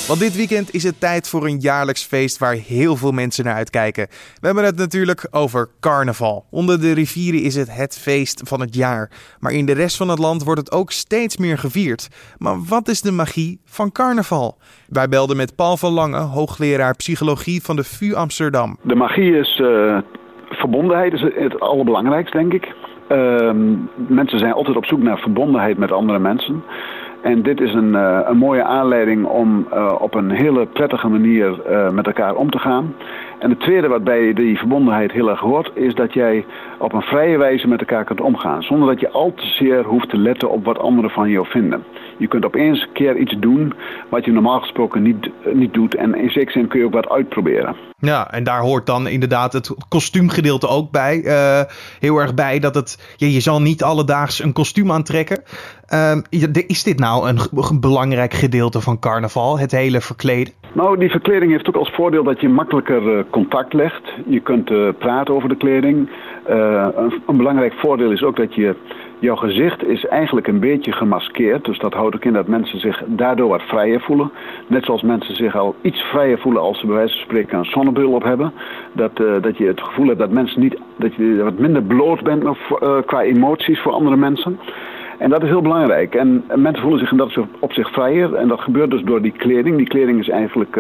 Want 0.07 0.19
dit 0.19 0.35
weekend 0.35 0.73
is 0.73 0.83
het 0.83 0.99
tijd 0.99 1.29
voor 1.29 1.45
een 1.45 1.59
jaarlijks 1.59 2.03
feest 2.03 2.37
waar 2.37 2.53
heel 2.53 2.95
veel 2.95 3.11
mensen 3.11 3.45
naar 3.45 3.53
uitkijken. 3.55 4.07
We 4.39 4.45
hebben 4.45 4.63
het 4.63 4.77
natuurlijk 4.77 5.27
over 5.31 5.69
carnaval. 5.79 6.45
Onder 6.49 6.81
de 6.81 6.93
rivieren 6.93 7.41
is 7.41 7.55
het 7.55 7.75
het 7.75 7.99
feest 7.99 8.41
van 8.45 8.59
het 8.59 8.75
jaar. 8.75 9.11
Maar 9.39 9.51
in 9.51 9.65
de 9.65 9.73
rest 9.73 9.97
van 9.97 10.09
het 10.09 10.19
land 10.19 10.43
wordt 10.43 10.59
het 10.59 10.71
ook 10.71 10.91
steeds 10.91 11.37
meer 11.37 11.57
gevierd. 11.57 12.07
Maar 12.37 12.63
wat 12.69 12.87
is 12.87 13.01
de 13.01 13.11
magie 13.11 13.59
van 13.65 13.91
carnaval? 13.91 14.57
Wij 14.89 15.07
belden 15.07 15.37
met 15.37 15.55
Paul 15.55 15.77
van 15.77 15.93
Lange, 15.93 16.19
hoogleraar 16.19 16.95
psychologie 16.95 17.63
van 17.63 17.75
de 17.75 17.83
VU 17.83 18.13
Amsterdam. 18.13 18.77
De 18.81 18.95
magie 18.95 19.37
is 19.37 19.59
uh, 19.59 19.97
verbondenheid, 20.49 21.13
is 21.13 21.21
het 21.21 21.59
allerbelangrijkste 21.59 22.37
denk 22.37 22.53
ik. 22.53 22.75
Uh, 23.09 23.51
mensen 24.07 24.39
zijn 24.39 24.53
altijd 24.53 24.77
op 24.77 24.85
zoek 24.85 25.01
naar 25.01 25.17
verbondenheid 25.17 25.77
met 25.77 25.91
andere 25.91 26.19
mensen. 26.19 26.63
En 27.27 27.41
dit 27.41 27.61
is 27.61 27.73
een, 27.73 27.93
uh, 27.93 28.19
een 28.25 28.37
mooie 28.37 28.63
aanleiding 28.63 29.25
om 29.25 29.67
uh, 29.73 29.95
op 29.99 30.13
een 30.13 30.31
hele 30.31 30.65
prettige 30.65 31.07
manier 31.07 31.59
uh, 31.69 31.89
met 31.89 32.05
elkaar 32.05 32.35
om 32.35 32.49
te 32.49 32.59
gaan. 32.59 32.95
En 33.39 33.49
het 33.49 33.59
tweede 33.59 33.87
wat 33.87 34.03
bij 34.03 34.33
die 34.33 34.57
verbondenheid 34.57 35.11
heel 35.11 35.29
erg 35.29 35.39
hoort, 35.39 35.71
is 35.73 35.95
dat 35.95 36.13
jij 36.13 36.45
op 36.79 36.93
een 36.93 37.01
vrije 37.01 37.37
wijze 37.37 37.67
met 37.67 37.79
elkaar 37.79 38.03
kunt 38.03 38.21
omgaan. 38.21 38.63
Zonder 38.63 38.87
dat 38.87 38.99
je 38.99 39.09
al 39.09 39.33
te 39.35 39.45
zeer 39.45 39.83
hoeft 39.83 40.09
te 40.09 40.17
letten 40.17 40.49
op 40.49 40.65
wat 40.65 40.79
anderen 40.79 41.09
van 41.09 41.29
jou 41.29 41.47
vinden. 41.47 41.83
Je 42.17 42.27
kunt 42.27 42.45
opeens 42.45 42.81
een 42.81 42.93
keer 42.93 43.17
iets 43.17 43.35
doen 43.39 43.73
wat 44.09 44.25
je 44.25 44.31
normaal 44.31 44.59
gesproken 44.59 45.01
niet, 45.01 45.29
niet 45.53 45.73
doet. 45.73 45.95
En 45.95 46.15
in 46.15 46.29
zekere 46.29 46.51
zin 46.51 46.67
kun 46.67 46.79
je 46.79 46.85
ook 46.85 46.93
wat 46.93 47.09
uitproberen. 47.09 47.75
Ja, 47.99 48.31
en 48.31 48.43
daar 48.43 48.61
hoort 48.61 48.85
dan 48.85 49.07
inderdaad 49.07 49.53
het 49.53 49.75
kostuumgedeelte 49.89 50.67
ook 50.67 50.91
bij. 50.91 51.21
Uh, 51.23 51.61
heel 51.99 52.17
erg 52.17 52.33
bij 52.33 52.59
dat 52.59 52.75
het. 52.75 53.13
Ja, 53.15 53.27
je 53.27 53.39
zal 53.39 53.61
niet 53.61 53.83
alledaags 53.83 54.43
een 54.43 54.53
kostuum 54.53 54.91
aantrekken. 54.91 55.43
Uh, 55.93 56.17
is 56.67 56.83
dit 56.83 56.99
nou 56.99 57.29
een 57.29 57.79
belangrijk 57.79 58.33
gedeelte 58.33 58.81
van 58.81 58.99
carnaval? 58.99 59.59
Het 59.59 59.71
hele 59.71 60.01
verkleden? 60.01 60.53
Nou, 60.73 60.97
die 60.97 61.09
verkleding 61.09 61.51
heeft 61.51 61.67
ook 61.67 61.75
als 61.75 61.91
voordeel 61.91 62.23
dat 62.23 62.41
je 62.41 62.49
makkelijker 62.49 63.17
uh, 63.17 63.23
contact 63.29 63.73
legt. 63.73 64.01
Je 64.27 64.39
kunt 64.39 64.97
praten 64.97 65.33
over 65.33 65.49
de 65.49 65.57
kleding. 65.57 66.09
Uh, 66.49 66.66
een, 66.67 67.21
een, 67.27 67.37
belangrijk 67.37 67.73
voordeel 67.73 68.11
is 68.11 68.23
ook 68.23 68.35
dat 68.35 68.55
je 68.55 68.75
jouw 69.19 69.35
gezicht 69.35 69.87
is 69.87 70.05
eigenlijk 70.05 70.47
een 70.47 70.59
beetje 70.59 70.91
gemaskeerd. 70.91 71.65
Dus 71.65 71.79
dat 71.79 71.93
houdt 71.93 72.15
ook 72.15 72.25
in 72.25 72.33
dat 72.33 72.47
mensen 72.47 72.79
zich 72.79 73.03
daardoor 73.05 73.49
wat 73.49 73.61
vrijer 73.61 74.01
voelen. 74.01 74.31
Net 74.67 74.85
zoals 74.85 75.01
mensen 75.01 75.35
zich 75.35 75.55
al 75.55 75.75
iets 75.81 76.01
vrijer 76.01 76.39
voelen 76.39 76.61
als 76.61 76.79
ze 76.79 76.85
bij 76.85 76.95
wijze 76.95 77.13
van 77.13 77.23
spreken 77.23 77.57
een 77.57 77.65
zonnebril 77.65 78.11
op 78.11 78.23
hebben. 78.23 78.53
Dat, 78.91 79.17
dat 79.41 79.57
je 79.57 79.65
het 79.65 79.81
gevoel 79.81 80.07
hebt 80.07 80.19
dat, 80.19 80.31
mensen 80.31 80.61
niet, 80.61 80.77
dat 80.95 81.15
je 81.15 81.43
wat 81.43 81.57
minder 81.59 81.83
bloot 81.83 82.23
bent 82.23 82.45
of, 82.45 82.59
qua 83.05 83.21
emoties 83.21 83.79
voor 83.79 83.91
andere 83.91 84.15
mensen. 84.15 84.59
En 85.17 85.29
dat 85.29 85.43
is 85.43 85.49
heel 85.49 85.61
belangrijk. 85.61 86.15
En 86.15 86.43
mensen 86.55 86.81
voelen 86.81 86.99
zich 86.99 87.11
in 87.11 87.17
dat 87.17 87.37
op 87.59 87.73
zich 87.73 87.91
vrijer. 87.91 88.35
En 88.35 88.47
dat 88.47 88.59
gebeurt 88.59 88.91
dus 88.91 89.03
door 89.03 89.21
die 89.21 89.33
kleding. 89.37 89.77
Die 89.77 89.87
kleding 89.87 90.19
is 90.19 90.29
eigenlijk 90.29 90.75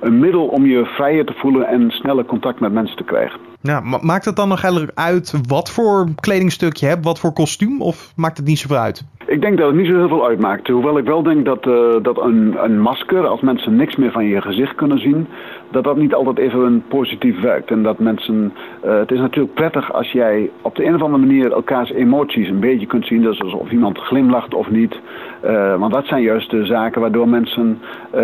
een 0.00 0.18
middel 0.18 0.46
om 0.46 0.66
je 0.66 0.84
vrijer 0.84 1.24
te 1.24 1.34
voelen 1.36 1.66
en 1.66 1.90
sneller 1.90 2.24
contact 2.24 2.60
met 2.60 2.72
mensen 2.72 2.96
te 2.96 3.04
krijgen. 3.04 3.45
Ja, 3.60 3.80
maakt 4.00 4.24
het 4.24 4.36
dan 4.36 4.48
nog 4.48 4.62
eigenlijk 4.62 4.98
uit 4.98 5.34
wat 5.48 5.70
voor 5.70 6.08
kledingstuk 6.20 6.76
je 6.76 6.86
hebt, 6.86 7.04
wat 7.04 7.18
voor 7.18 7.32
kostuum? 7.32 7.82
Of 7.82 8.12
maakt 8.16 8.36
het 8.36 8.46
niet 8.46 8.58
zoveel 8.58 8.76
uit? 8.76 9.04
Ik 9.26 9.40
denk 9.40 9.58
dat 9.58 9.66
het 9.66 9.76
niet 9.76 9.86
zo 9.86 9.96
heel 9.96 10.08
veel 10.08 10.26
uitmaakt. 10.26 10.68
Hoewel 10.68 10.98
ik 10.98 11.04
wel 11.04 11.22
denk 11.22 11.44
dat, 11.44 11.66
uh, 11.66 11.74
dat 12.02 12.20
een, 12.20 12.56
een 12.58 12.80
masker, 12.80 13.26
als 13.26 13.40
mensen 13.40 13.76
niks 13.76 13.96
meer 13.96 14.12
van 14.12 14.24
je 14.24 14.40
gezicht 14.40 14.74
kunnen 14.74 14.98
zien, 14.98 15.26
dat 15.70 15.84
dat 15.84 15.96
niet 15.96 16.14
altijd 16.14 16.38
even 16.38 16.84
positief 16.88 17.40
werkt. 17.40 17.70
En 17.70 17.82
dat 17.82 17.98
mensen. 17.98 18.52
Uh, 18.84 18.98
het 18.98 19.10
is 19.10 19.18
natuurlijk 19.18 19.54
prettig 19.54 19.92
als 19.92 20.12
jij 20.12 20.50
op 20.62 20.76
de 20.76 20.84
een 20.84 20.94
of 20.94 21.02
andere 21.02 21.26
manier 21.26 21.52
elkaars 21.52 21.92
emoties 21.92 22.48
een 22.48 22.60
beetje 22.60 22.86
kunt 22.86 23.06
zien. 23.06 23.22
Dus 23.22 23.40
of 23.40 23.70
iemand 23.70 23.98
glimlacht 23.98 24.54
of 24.54 24.70
niet. 24.70 25.00
Uh, 25.44 25.78
want 25.78 25.92
dat 25.92 26.06
zijn 26.06 26.22
juist 26.22 26.50
de 26.50 26.64
zaken 26.64 27.00
waardoor 27.00 27.28
mensen 27.28 27.78
uh, 28.14 28.20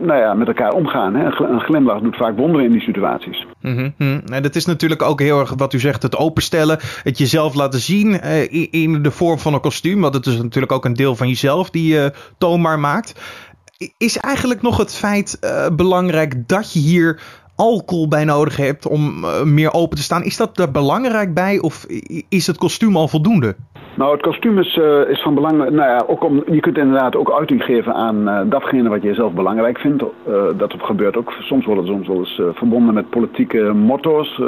nou 0.00 0.20
ja, 0.20 0.34
met 0.34 0.46
elkaar 0.46 0.72
omgaan. 0.72 1.14
Hè. 1.14 1.24
Een 1.24 1.60
glimlach 1.60 2.00
doet 2.00 2.16
vaak 2.16 2.36
wonderen 2.36 2.66
in 2.66 2.72
die 2.72 2.80
situaties. 2.80 3.46
Mm 3.60 3.92
-hmm. 3.96 4.22
En 4.32 4.42
dat 4.42 4.54
is 4.54 4.66
natuurlijk 4.66 5.02
ook 5.02 5.20
heel 5.20 5.40
erg 5.40 5.54
wat 5.56 5.72
u 5.72 5.78
zegt: 5.78 6.02
het 6.02 6.16
openstellen. 6.16 6.78
Het 7.02 7.18
jezelf 7.18 7.54
laten 7.54 7.80
zien 7.80 8.22
in 8.70 9.02
de 9.02 9.10
vorm 9.10 9.38
van 9.38 9.54
een 9.54 9.60
kostuum. 9.60 10.00
Want 10.00 10.14
het 10.14 10.26
is 10.26 10.42
natuurlijk 10.42 10.72
ook 10.72 10.84
een 10.84 10.94
deel 10.94 11.16
van 11.16 11.28
jezelf 11.28 11.70
die 11.70 11.94
je 11.94 12.12
toonbaar 12.38 12.78
maakt 12.78 13.14
is 13.98 14.16
eigenlijk 14.16 14.62
nog 14.62 14.76
het 14.76 14.94
feit 14.94 15.38
uh, 15.40 15.66
belangrijk 15.76 16.48
dat 16.48 16.72
je 16.72 16.80
hier 16.80 17.20
alcohol 17.56 18.08
bij 18.08 18.24
nodig 18.24 18.56
hebt 18.56 18.86
om 18.86 19.24
uh, 19.24 19.42
meer 19.42 19.72
open 19.72 19.96
te 19.96 20.02
staan? 20.02 20.22
Is 20.22 20.36
dat 20.36 20.58
er 20.58 20.70
belangrijk 20.70 21.34
bij 21.34 21.58
of 21.58 21.86
is 22.28 22.46
het 22.46 22.56
kostuum 22.56 22.96
al 22.96 23.08
voldoende? 23.08 23.56
Nou, 23.96 24.12
het 24.12 24.22
kostuum 24.22 24.58
is, 24.58 24.76
uh, 24.76 25.08
is 25.08 25.22
van 25.22 25.34
belang. 25.34 25.58
Nou 25.58 25.74
ja, 25.74 26.04
ook 26.06 26.24
om, 26.24 26.42
je 26.46 26.60
kunt 26.60 26.78
inderdaad 26.78 27.16
ook 27.16 27.32
uiting 27.32 27.62
geven 27.62 27.94
aan 27.94 28.48
datgene 28.48 28.88
wat 28.88 29.02
je 29.02 29.14
zelf 29.14 29.32
belangrijk 29.32 29.78
vindt. 29.78 30.04
dat 30.56 30.74
gebeurt 30.78 31.16
ook. 31.16 31.32
Soms 31.40 31.64
wordt 31.64 31.80
het 31.80 31.90
soms 31.90 32.06
wel 32.06 32.18
eens 32.18 32.40
verbonden 32.54 32.94
met 32.94 33.10
politieke 33.10 33.72
motto's. 33.72 34.40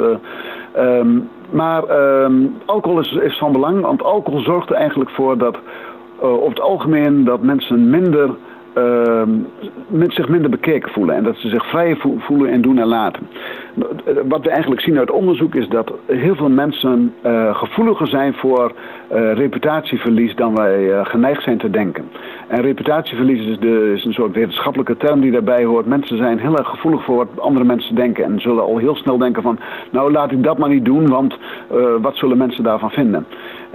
Um, 0.77 1.29
maar 1.49 1.83
ehm, 1.83 2.45
alcohol 2.65 2.99
is, 2.99 3.11
is 3.11 3.37
van 3.37 3.51
belang, 3.51 3.81
want 3.81 4.03
alcohol 4.03 4.39
zorgt 4.39 4.69
er 4.69 4.75
eigenlijk 4.75 5.09
voor 5.09 5.37
dat 5.37 5.57
over 6.19 6.49
het 6.49 6.59
algemeen 6.59 7.23
dat 7.23 7.41
mensen 7.41 7.89
minder 7.89 8.29
uh, 8.77 9.21
zich 10.07 10.27
minder 10.27 10.49
bekeken 10.49 10.91
voelen 10.91 11.15
en 11.15 11.23
dat 11.23 11.37
ze 11.37 11.49
zich 11.49 11.69
vrij 11.69 11.97
voelen 12.17 12.49
in 12.49 12.61
doen 12.61 12.77
en 12.77 12.87
laten. 12.87 13.27
Wat 14.27 14.43
we 14.43 14.49
eigenlijk 14.49 14.81
zien 14.81 14.97
uit 14.97 15.11
onderzoek 15.11 15.55
is 15.55 15.67
dat 15.67 15.93
heel 16.05 16.35
veel 16.35 16.49
mensen 16.49 17.13
uh, 17.25 17.55
gevoeliger 17.55 18.07
zijn 18.07 18.33
voor 18.33 18.71
uh, 19.13 19.33
reputatieverlies 19.33 20.35
dan 20.35 20.55
wij 20.55 20.83
uh, 20.83 21.05
geneigd 21.05 21.43
zijn 21.43 21.57
te 21.57 21.69
denken. 21.69 22.09
En 22.47 22.61
reputatieverlies 22.61 23.45
is, 23.45 23.59
de, 23.59 23.93
is, 23.95 24.05
een 24.05 24.13
soort 24.13 24.35
wetenschappelijke 24.35 24.97
term 24.97 25.21
die 25.21 25.31
daarbij 25.31 25.63
hoort. 25.63 25.85
Mensen 25.85 26.17
zijn 26.17 26.39
heel 26.39 26.57
erg 26.57 26.67
gevoelig 26.67 27.03
voor 27.03 27.15
wat 27.15 27.39
andere 27.39 27.65
mensen 27.65 27.95
denken 27.95 28.23
en 28.23 28.41
zullen 28.41 28.63
al 28.63 28.77
heel 28.77 28.95
snel 28.95 29.17
denken 29.17 29.41
van, 29.41 29.59
nou 29.89 30.11
laat 30.11 30.31
ik 30.31 30.43
dat 30.43 30.57
maar 30.57 30.69
niet 30.69 30.85
doen, 30.85 31.07
want 31.07 31.37
wat 32.01 32.17
zullen 32.17 32.37
mensen 32.37 32.63
daarvan 32.63 32.91
vinden? 32.91 33.25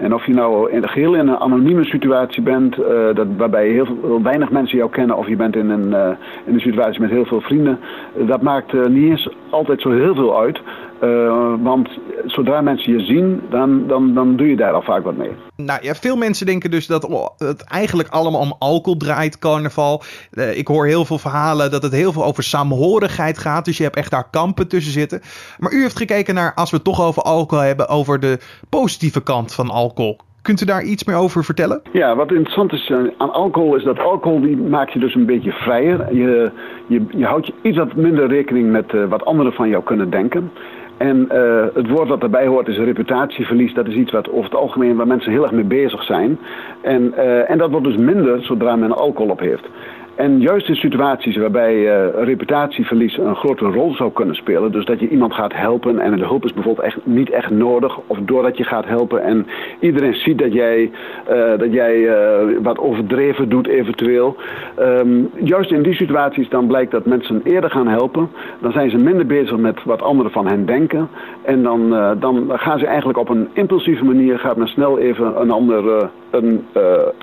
En 0.02 0.14
of 0.14 0.26
je 0.26 0.34
nou 0.34 0.70
in, 0.70 0.88
geheel 0.88 1.14
in 1.14 1.28
een 1.28 1.38
anonieme 1.38 1.84
situatie 1.84 2.42
bent, 2.42 2.78
uh, 2.78 2.86
dat, 3.14 3.26
waarbij 3.36 3.68
heel, 3.68 3.84
veel, 3.84 4.22
weinig 4.22 4.50
mensen 4.50 4.78
jou 4.78 4.90
kennen, 4.90 5.16
of 5.16 5.28
je 5.28 5.36
bent 5.36 5.56
in 5.56 5.70
een, 5.70 5.88
uh, 5.88 6.08
in 6.44 6.54
een 6.54 6.60
situatie 6.60 7.00
met 7.00 7.10
heel 7.10 7.24
veel 7.24 7.40
vrienden, 7.40 7.78
dat 8.14 8.42
maakt 8.42 8.72
niet 8.88 9.10
eens 9.10 9.28
altijd 9.50 9.80
zo 9.80 9.90
heel 9.90 10.14
veel 10.14 10.38
uit. 10.38 10.60
want 11.62 11.88
zodra 12.26 12.60
mensen 12.60 12.92
je 12.92 13.04
zien, 13.04 13.42
dan, 13.50 13.86
dan, 13.86 14.14
dan 14.14 14.36
doe 14.36 14.48
je 14.48 14.56
daar 14.56 14.72
al 14.72 14.82
vaak 14.82 15.04
wat 15.04 15.16
mee. 15.16 15.30
Nou 15.56 15.78
ja, 15.82 15.94
veel 15.94 16.16
mensen 16.16 16.46
denken 16.46 16.70
dus 16.70 16.86
dat 16.86 17.32
het 17.36 17.62
eigenlijk 17.62 18.08
allemaal 18.08 18.40
om 18.40 18.54
alcohol 18.58 18.96
draait, 18.96 19.38
carnaval. 19.38 20.02
ik 20.54 20.66
hoor 20.66 20.86
heel 20.86 21.04
veel 21.04 21.18
verhalen 21.18 21.70
dat 21.70 21.82
het 21.82 21.92
heel 21.92 22.12
veel 22.12 22.24
over 22.24 22.42
samenhorigheid 22.42 23.38
gaat. 23.38 23.64
Dus 23.64 23.76
je 23.76 23.82
hebt 23.82 23.96
echt 23.96 24.10
daar 24.10 24.30
kampen 24.30 24.68
tussen 24.68 24.92
zitten. 24.92 25.20
Maar 25.58 25.72
u 25.72 25.82
heeft 25.82 25.96
gekeken 25.96 26.34
naar, 26.34 26.54
als 26.54 26.70
we 26.70 26.76
het 26.76 26.84
toch 26.84 27.02
over 27.02 27.22
alcohol 27.22 27.64
hebben, 27.64 27.88
over 27.88 28.20
de 28.20 28.38
positieve 28.68 29.22
kant 29.22 29.54
van 29.54 29.70
alcohol. 29.70 30.18
Kunt 30.42 30.60
u 30.60 30.64
daar 30.64 30.82
iets 30.82 31.04
meer 31.04 31.16
over 31.16 31.44
vertellen? 31.44 31.82
Ja, 31.92 32.16
wat 32.16 32.30
interessant 32.30 32.72
is 32.72 32.90
eh, 32.90 32.98
aan 33.18 33.32
alcohol 33.32 33.76
is 33.76 33.84
dat 33.84 33.98
alcohol 33.98 34.40
die 34.40 34.56
maakt 34.56 34.92
je 34.92 34.98
dus 34.98 35.14
een 35.14 35.26
beetje 35.26 35.52
vrijer. 35.52 36.14
Je, 36.14 36.50
je, 36.86 37.04
je 37.10 37.24
houdt 37.24 37.46
je 37.46 37.52
iets 37.62 37.76
wat 37.76 37.94
minder 37.94 38.28
rekening 38.28 38.70
met 38.70 38.92
uh, 38.92 39.04
wat 39.08 39.24
anderen 39.24 39.52
van 39.52 39.68
jou 39.68 39.82
kunnen 39.82 40.10
denken. 40.10 40.50
En 40.96 41.28
uh, 41.32 41.64
het 41.74 41.88
woord 41.88 42.08
wat 42.08 42.20
daarbij 42.20 42.46
hoort 42.46 42.68
is 42.68 42.78
reputatieverlies. 42.78 43.74
Dat 43.74 43.86
is 43.86 43.94
iets 43.94 44.12
wat 44.12 44.30
over 44.30 44.44
het 44.44 44.54
algemeen 44.54 44.96
waar 44.96 45.06
mensen 45.06 45.32
heel 45.32 45.42
erg 45.42 45.52
mee 45.52 45.64
bezig 45.64 46.02
zijn. 46.02 46.38
En, 46.80 47.14
uh, 47.16 47.50
en 47.50 47.58
dat 47.58 47.70
wordt 47.70 47.86
dus 47.86 47.96
minder 47.96 48.42
zodra 48.42 48.76
men 48.76 48.92
alcohol 48.92 49.30
op 49.30 49.40
heeft. 49.40 49.68
En 50.14 50.40
juist 50.40 50.68
in 50.68 50.76
situaties 50.76 51.36
waarbij 51.36 51.74
uh, 51.74 52.24
reputatieverlies 52.24 53.18
een 53.18 53.36
grote 53.36 53.64
rol 53.64 53.94
zou 53.94 54.12
kunnen 54.12 54.34
spelen, 54.34 54.72
dus 54.72 54.84
dat 54.84 55.00
je 55.00 55.08
iemand 55.08 55.34
gaat 55.34 55.52
helpen 55.54 55.98
en 55.98 56.16
de 56.16 56.24
hulp 56.24 56.44
is 56.44 56.52
bijvoorbeeld 56.52 56.86
echt, 56.86 56.98
niet 57.02 57.30
echt 57.30 57.50
nodig, 57.50 58.00
of 58.06 58.18
doordat 58.22 58.56
je 58.56 58.64
gaat 58.64 58.84
helpen 58.84 59.22
en 59.22 59.46
iedereen 59.80 60.14
ziet 60.14 60.38
dat 60.38 60.52
jij, 60.52 60.90
uh, 61.30 61.58
dat 61.58 61.72
jij 61.72 61.96
uh, 61.96 62.56
wat 62.62 62.78
overdreven 62.78 63.48
doet 63.48 63.66
eventueel. 63.66 64.36
Um, 64.80 65.30
juist 65.44 65.70
in 65.70 65.82
die 65.82 65.94
situaties 65.94 66.48
dan 66.48 66.66
blijkt 66.66 66.90
dat 66.90 67.06
mensen 67.06 67.40
eerder 67.44 67.70
gaan 67.70 67.88
helpen, 67.88 68.30
dan 68.60 68.72
zijn 68.72 68.90
ze 68.90 68.96
minder 68.96 69.26
bezig 69.26 69.56
met 69.56 69.84
wat 69.84 70.02
anderen 70.02 70.32
van 70.32 70.46
hen 70.46 70.66
denken 70.66 71.08
en 71.42 71.62
dan, 71.62 71.90
dan 72.20 72.50
gaan 72.50 72.78
ze 72.78 72.86
eigenlijk 72.86 73.18
op 73.18 73.28
een 73.28 73.48
impulsieve 73.52 74.04
manier, 74.04 74.38
gaat 74.38 74.56
men 74.56 74.68
snel 74.68 74.98
even 74.98 75.40
een 75.40 75.50
ander 75.50 76.10
een 76.30 76.64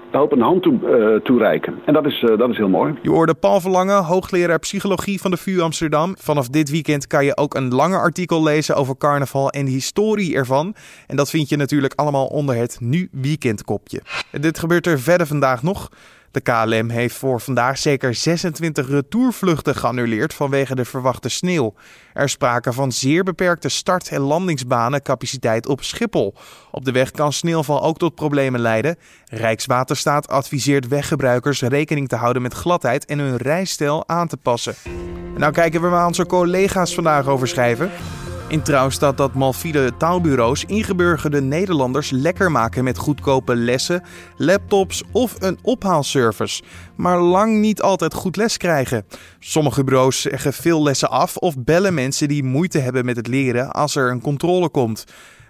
helpende 0.10 0.43
hand 0.43 0.62
toe, 0.62 1.19
toereiken. 1.24 1.79
En 1.86 1.93
dat 1.93 2.05
is, 2.05 2.25
dat 2.38 2.50
is 2.50 2.58
heel 2.58 2.69
mooi. 2.69 2.79
Je 2.88 3.10
hoorde 3.10 3.34
Paul 3.34 3.62
Verlangen, 3.62 4.04
hoogleraar 4.04 4.60
psychologie 4.60 5.22
van 5.22 5.32
de 5.32 5.38
VU 5.38 5.60
Amsterdam. 5.60 6.16
Vanaf 6.20 6.48
dit 6.48 6.70
weekend 6.70 7.08
kan 7.08 7.26
je 7.26 7.38
ook 7.38 7.56
een 7.56 7.74
langer 7.74 8.00
artikel 8.00 8.44
lezen 8.44 8.76
over 8.76 8.98
carnaval 8.98 9.50
en 9.50 9.66
de 9.66 9.72
historie 9.72 10.36
ervan. 10.36 10.76
En 11.08 11.16
dat 11.16 11.30
vind 11.30 11.50
je 11.50 11.58
natuurlijk 11.58 11.94
allemaal 11.94 12.28
onder 12.28 12.56
het 12.56 12.78
Nu 12.80 13.10
Weekend 13.12 13.64
kopje. 13.64 14.02
Dit 14.32 14.60
gebeurt 14.60 14.88
er 14.88 15.00
verder 15.00 15.28
vandaag 15.28 15.64
nog. 15.64 15.90
De 16.32 16.42
KLM 16.42 16.90
heeft 16.90 17.16
voor 17.16 17.42
vandaag 17.42 17.78
zeker 17.78 18.16
26 18.16 18.90
retourvluchten 18.90 19.76
geannuleerd 19.76 20.34
vanwege 20.34 20.76
de 20.76 20.86
verwachte 20.86 21.30
sneeuw. 21.30 21.74
Er 22.14 22.24
is 22.24 22.32
sprake 22.32 22.74
van 22.74 22.92
zeer 22.92 23.24
beperkte 23.24 23.70
start- 23.70 24.10
en 24.10 24.20
landingsbanencapaciteit 24.20 25.68
op 25.68 25.84
Schiphol. 25.84 26.36
Op 26.72 26.86
de 26.86 26.92
weg 26.92 27.12
kan 27.12 27.34
sneeuwval 27.34 27.84
ook 27.84 27.98
tot 27.98 28.16
problemen 28.16 28.60
leiden. 28.60 28.96
Rijkswaterstaat 29.26 30.28
adviseert 30.28 30.88
weggebruikers 30.88 31.62
rekening 31.62 32.08
te 32.08 32.16
houden 32.16 32.42
met 32.42 32.54
gladheid 32.54 33.06
en 33.06 33.20
hun 33.20 33.38
rijstijl 33.38 34.08
aan 34.08 34.28
te 34.28 34.38
passen. 34.38 34.76
En 35.34 35.40
nou 35.40 35.54
kijken 35.54 35.82
we 35.82 35.88
waar 35.88 36.08
onze 36.08 36.26
collega's 36.26 36.94
vandaag 36.94 37.28
over 37.28 37.48
schrijven. 37.48 37.92
In 38.50 38.62
Trouw 38.62 38.89
staat 38.89 39.18
dat 39.18 39.34
malfide 39.34 39.91
taalbureaus 39.98 40.65
ingeburgerde 40.65 41.41
Nederlanders 41.41 42.10
lekker 42.10 42.51
maken 42.51 42.84
met 42.84 42.98
goedkope 42.98 43.56
lessen, 43.56 44.03
laptops 44.38 45.03
of 45.12 45.36
een 45.39 45.58
ophaalservice, 45.62 46.63
maar 46.96 47.22
lang 47.22 47.60
niet 47.60 47.82
altijd 47.82 48.13
goed 48.13 48.36
les 48.36 48.58
krijgen. 48.58 49.06
Sommige 49.39 49.84
bureaus 49.84 50.22
zeggen 50.22 50.53
veel 50.53 50.84
lessen 50.84 51.10
af 51.10 51.38
of 51.38 51.63
bellen 51.63 51.94
mensen 51.94 52.27
die 52.27 52.44
moeite 52.44 52.79
hebben 52.79 53.06
met 53.06 53.15
het 53.15 53.27
leren 53.27 53.72
als 53.72 53.96
er 53.96 54.12
een 54.12 54.22
controle 54.22 54.70
komt. 54.70 55.06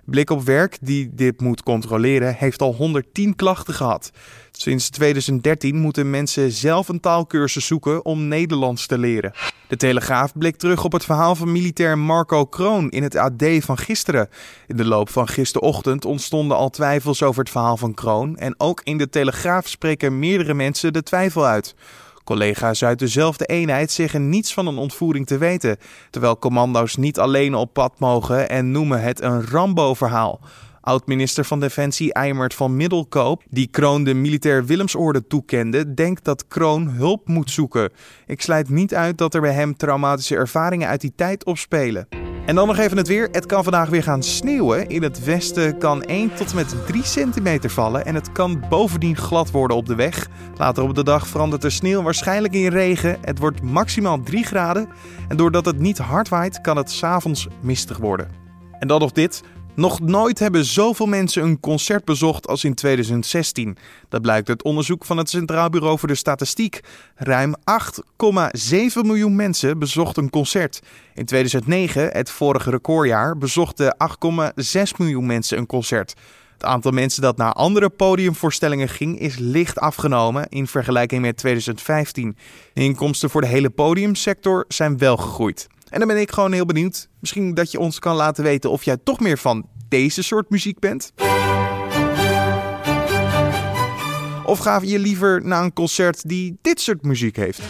Blik 0.10 0.30
op 0.30 0.44
Werk, 0.44 0.78
die 0.82 1.10
dit 1.14 1.42
moet 1.42 1.64
controleren, 1.64 2.36
heeft 2.36 2.62
al 2.62 2.74
110 2.74 3.36
klachten 3.36 3.74
gehad. 3.74 4.12
Sinds 4.52 4.90
2013 4.90 5.76
moeten 5.76 6.10
mensen 6.10 6.52
zelf 6.52 6.88
een 6.88 7.00
taalkursus 7.00 7.66
zoeken 7.66 8.06
om 8.06 8.28
Nederlands 8.28 8.86
te 8.86 8.98
leren. 8.98 9.32
De 9.68 9.76
Telegraaf 9.76 10.34
blikt 10.34 10.60
terug 10.60 10.84
op 10.84 10.92
het 10.92 11.06
verhaal 11.06 11.36
van 11.36 11.52
militair 11.52 11.98
Marco 11.98 12.46
Kroon 12.46 12.90
in 12.90 13.04
het 13.04 13.16
AD 13.16 13.44
van 13.60 13.78
gisteren. 13.78 14.30
In 14.68 14.78
de 14.78 14.86
loop 14.86 15.10
van 15.10 15.28
gisterochtend 15.28 16.06
ontstonden 16.06 16.58
al 16.58 16.70
twijfels 16.70 17.24
over 17.24 17.40
het 17.40 17.52
verhaal 17.52 17.78
van 17.78 17.94
Kroon 17.94 18.38
en 18.38 18.56
ook 18.58 18.82
in 18.84 18.98
de 18.98 19.10
Telegraaf 19.10 19.68
spreken 19.68 20.20
meerdere 20.20 20.54
mensen 20.54 20.94
de 20.94 21.04
twijfel 21.04 21.46
uit. 21.46 21.76
Collega's 22.30 22.84
uit 22.84 23.00
dezelfde 23.00 23.46
eenheid 23.46 23.92
zeggen 23.92 24.30
niets 24.30 24.54
van 24.54 24.68
een 24.68 24.78
ontvoering 24.78 25.28
te 25.28 25.38
weten, 25.38 25.78
terwijl 26.10 26.40
commando's 26.40 26.96
niet 26.96 27.20
alleen 27.20 27.56
op 27.56 27.74
pad 27.74 28.00
mogen 28.00 28.50
en 28.50 28.72
noemen 28.72 29.02
het 29.02 29.22
een 29.22 29.46
Rambo-verhaal. 29.46 30.40
Oud-minister 30.82 31.46
van 31.46 31.60
Defensie 31.60 32.14
Eimert 32.14 32.54
van 32.54 32.76
Middelkoop, 32.76 33.44
die 33.50 33.68
Kroon 33.68 34.04
de 34.04 34.14
militair 34.14 34.66
Willemsorde 34.66 35.28
toekende, 35.28 35.94
denkt 35.94 36.26
dat 36.26 36.48
Kroon 36.48 36.88
hulp 36.88 37.28
moet 37.28 37.52
zoeken. 37.52 37.92
Ik 38.26 38.42
sluit 38.42 38.70
niet 38.70 38.96
uit 38.96 39.18
dat 39.18 39.34
er 39.34 39.42
bij 39.42 39.54
hem 39.54 39.78
traumatische 39.78 40.36
ervaringen 40.36 40.88
uit 40.88 41.02
die 41.02 41.14
tijd 41.16 41.46
opspelen. 41.46 42.29
En 42.50 42.56
dan 42.56 42.68
nog 42.68 42.78
even 42.78 42.98
het 42.98 43.08
weer. 43.08 43.30
Het 43.32 43.46
kan 43.46 43.64
vandaag 43.64 43.90
weer 43.90 44.04
gaan 44.04 44.24
sneeuwen. 44.24 44.88
In 44.88 45.04
het 45.04 45.24
westen 45.24 45.78
kan 45.78 46.04
1 46.04 46.34
tot 46.34 46.50
en 46.50 46.56
met 46.56 46.76
3 46.86 47.04
centimeter 47.04 47.70
vallen. 47.70 48.06
En 48.06 48.16
het 48.16 48.32
kan 48.32 48.64
bovendien 48.70 49.18
glad 49.18 49.52
worden 49.52 49.78
op 49.78 49.86
de 49.86 49.96
weg. 49.96 50.28
Later 50.58 50.84
op 50.84 50.96
de 50.96 51.04
dag 51.04 51.28
verandert 51.28 51.62
de 51.62 51.70
sneeuw 51.70 52.02
waarschijnlijk 52.02 52.54
in 52.54 52.70
regen. 52.70 53.18
Het 53.22 53.40
wordt 53.40 53.62
maximaal 53.62 54.22
3 54.22 54.46
graden. 54.46 54.90
En 55.28 55.38
doordat 55.38 55.66
het 55.66 55.80
niet 55.80 55.98
hard 55.98 56.30
waait, 56.30 56.62
kan 56.62 56.78
het 56.78 56.92
s'avonds 56.92 57.48
mistig 57.62 57.98
worden. 57.98 58.28
En 58.80 58.88
dan 58.88 59.00
nog 59.00 59.12
dit. 59.12 59.44
Nog 59.80 60.00
nooit 60.00 60.40
hebben 60.40 60.66
zoveel 60.66 61.06
mensen 61.06 61.44
een 61.44 61.60
concert 61.60 62.06
bezocht 62.06 62.48
als 62.48 62.64
in 62.64 62.74
2016. 62.74 63.78
Dat 64.10 64.22
blijkt 64.22 64.50
uit 64.50 64.64
onderzoek 64.64 65.06
van 65.06 65.18
het 65.18 65.30
Centraal 65.30 65.70
Bureau 65.70 66.00
voor 66.00 66.08
de 66.08 66.16
Statistiek. 66.16 66.80
Ruim 67.16 67.56
8,7 67.58 68.76
miljoen 69.02 69.36
mensen 69.36 69.80
bezochten 69.80 70.24
een 70.24 70.30
concert. 70.30 70.82
In 71.14 71.26
2009, 71.26 72.10
het 72.12 72.30
vorige 72.30 72.70
recordjaar, 72.70 73.38
bezochten 73.38 73.96
8,6 74.26 74.82
miljoen 74.98 75.26
mensen 75.26 75.58
een 75.58 75.66
concert. 75.66 76.14
Het 76.54 76.64
aantal 76.64 76.92
mensen 76.92 77.22
dat 77.22 77.38
naar 77.38 77.54
andere 77.54 77.90
podiumvoorstellingen 77.90 78.90
ging 78.90 79.20
is 79.20 79.38
licht 79.38 79.80
afgenomen 79.80 80.50
in 80.50 80.68
vergelijking 80.68 81.22
met 81.22 81.38
2015. 81.38 82.38
De 82.74 82.82
inkomsten 82.82 83.30
voor 83.30 83.42
de 83.42 83.48
hele 83.48 83.70
podiumsector 83.70 84.66
zijn 84.68 84.98
wel 84.98 85.18
gegroeid. 85.18 85.68
En 85.90 86.00
dan 86.00 86.08
ben 86.08 86.20
ik 86.20 86.32
gewoon 86.32 86.52
heel 86.52 86.66
benieuwd. 86.66 87.10
Misschien 87.20 87.54
dat 87.54 87.72
je 87.72 87.80
ons 87.80 88.00
kan 88.00 88.16
laten 88.16 88.44
weten 88.44 88.72
of 88.72 88.84
jij 88.84 88.98
toch 89.04 89.20
meer 89.20 89.38
van 89.38 89.66
deze 89.88 90.24
soort 90.24 90.50
muziek 90.50 90.80
bent. 90.80 91.14
Of 94.46 94.60
ga 94.60 94.82
je 94.84 95.00
liever 95.00 95.46
naar 95.46 95.64
een 95.64 95.74
concert 95.74 96.30
die 96.30 96.58
dit 96.62 96.82
soort 96.82 97.02
muziek 97.02 97.36
heeft? 97.36 97.62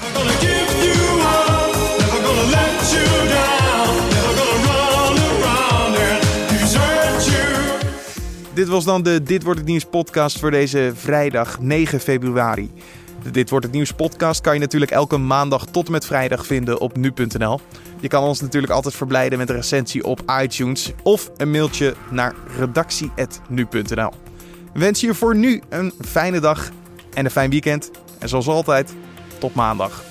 Dit 8.53 8.67
was 8.67 8.85
dan 8.85 9.03
de 9.03 9.23
Dit 9.23 9.43
wordt 9.43 9.59
het 9.59 9.67
nieuws 9.69 9.85
podcast 9.85 10.39
voor 10.39 10.51
deze 10.51 10.91
vrijdag 10.95 11.59
9 11.59 11.99
februari. 11.99 12.71
Dit 13.31 13.49
wordt 13.49 13.65
het 13.65 13.73
nieuws 13.73 13.91
podcast 13.91 14.41
kan 14.41 14.53
je 14.53 14.59
natuurlijk 14.59 14.91
elke 14.91 15.17
maandag 15.17 15.65
tot 15.65 15.85
en 15.85 15.91
met 15.91 16.05
vrijdag 16.05 16.45
vinden 16.45 16.79
op 16.79 16.97
nu.nl. 16.97 17.59
Je 17.99 18.07
kan 18.07 18.23
ons 18.23 18.41
natuurlijk 18.41 18.73
altijd 18.73 18.95
verblijden 18.95 19.37
met 19.37 19.49
een 19.49 19.55
recensie 19.55 20.03
op 20.03 20.21
iTunes 20.41 20.91
of 21.03 21.31
een 21.37 21.51
mailtje 21.51 21.95
naar 22.09 22.35
redactie.nu.nl. 22.57 24.11
We 24.73 24.79
wensen 24.79 25.07
je 25.07 25.13
voor 25.13 25.35
nu 25.35 25.61
een 25.69 25.93
fijne 26.01 26.39
dag 26.39 26.69
en 27.13 27.25
een 27.25 27.31
fijn 27.31 27.49
weekend. 27.49 27.91
En 28.19 28.29
zoals 28.29 28.47
altijd, 28.47 28.93
tot 29.39 29.53
maandag. 29.53 30.08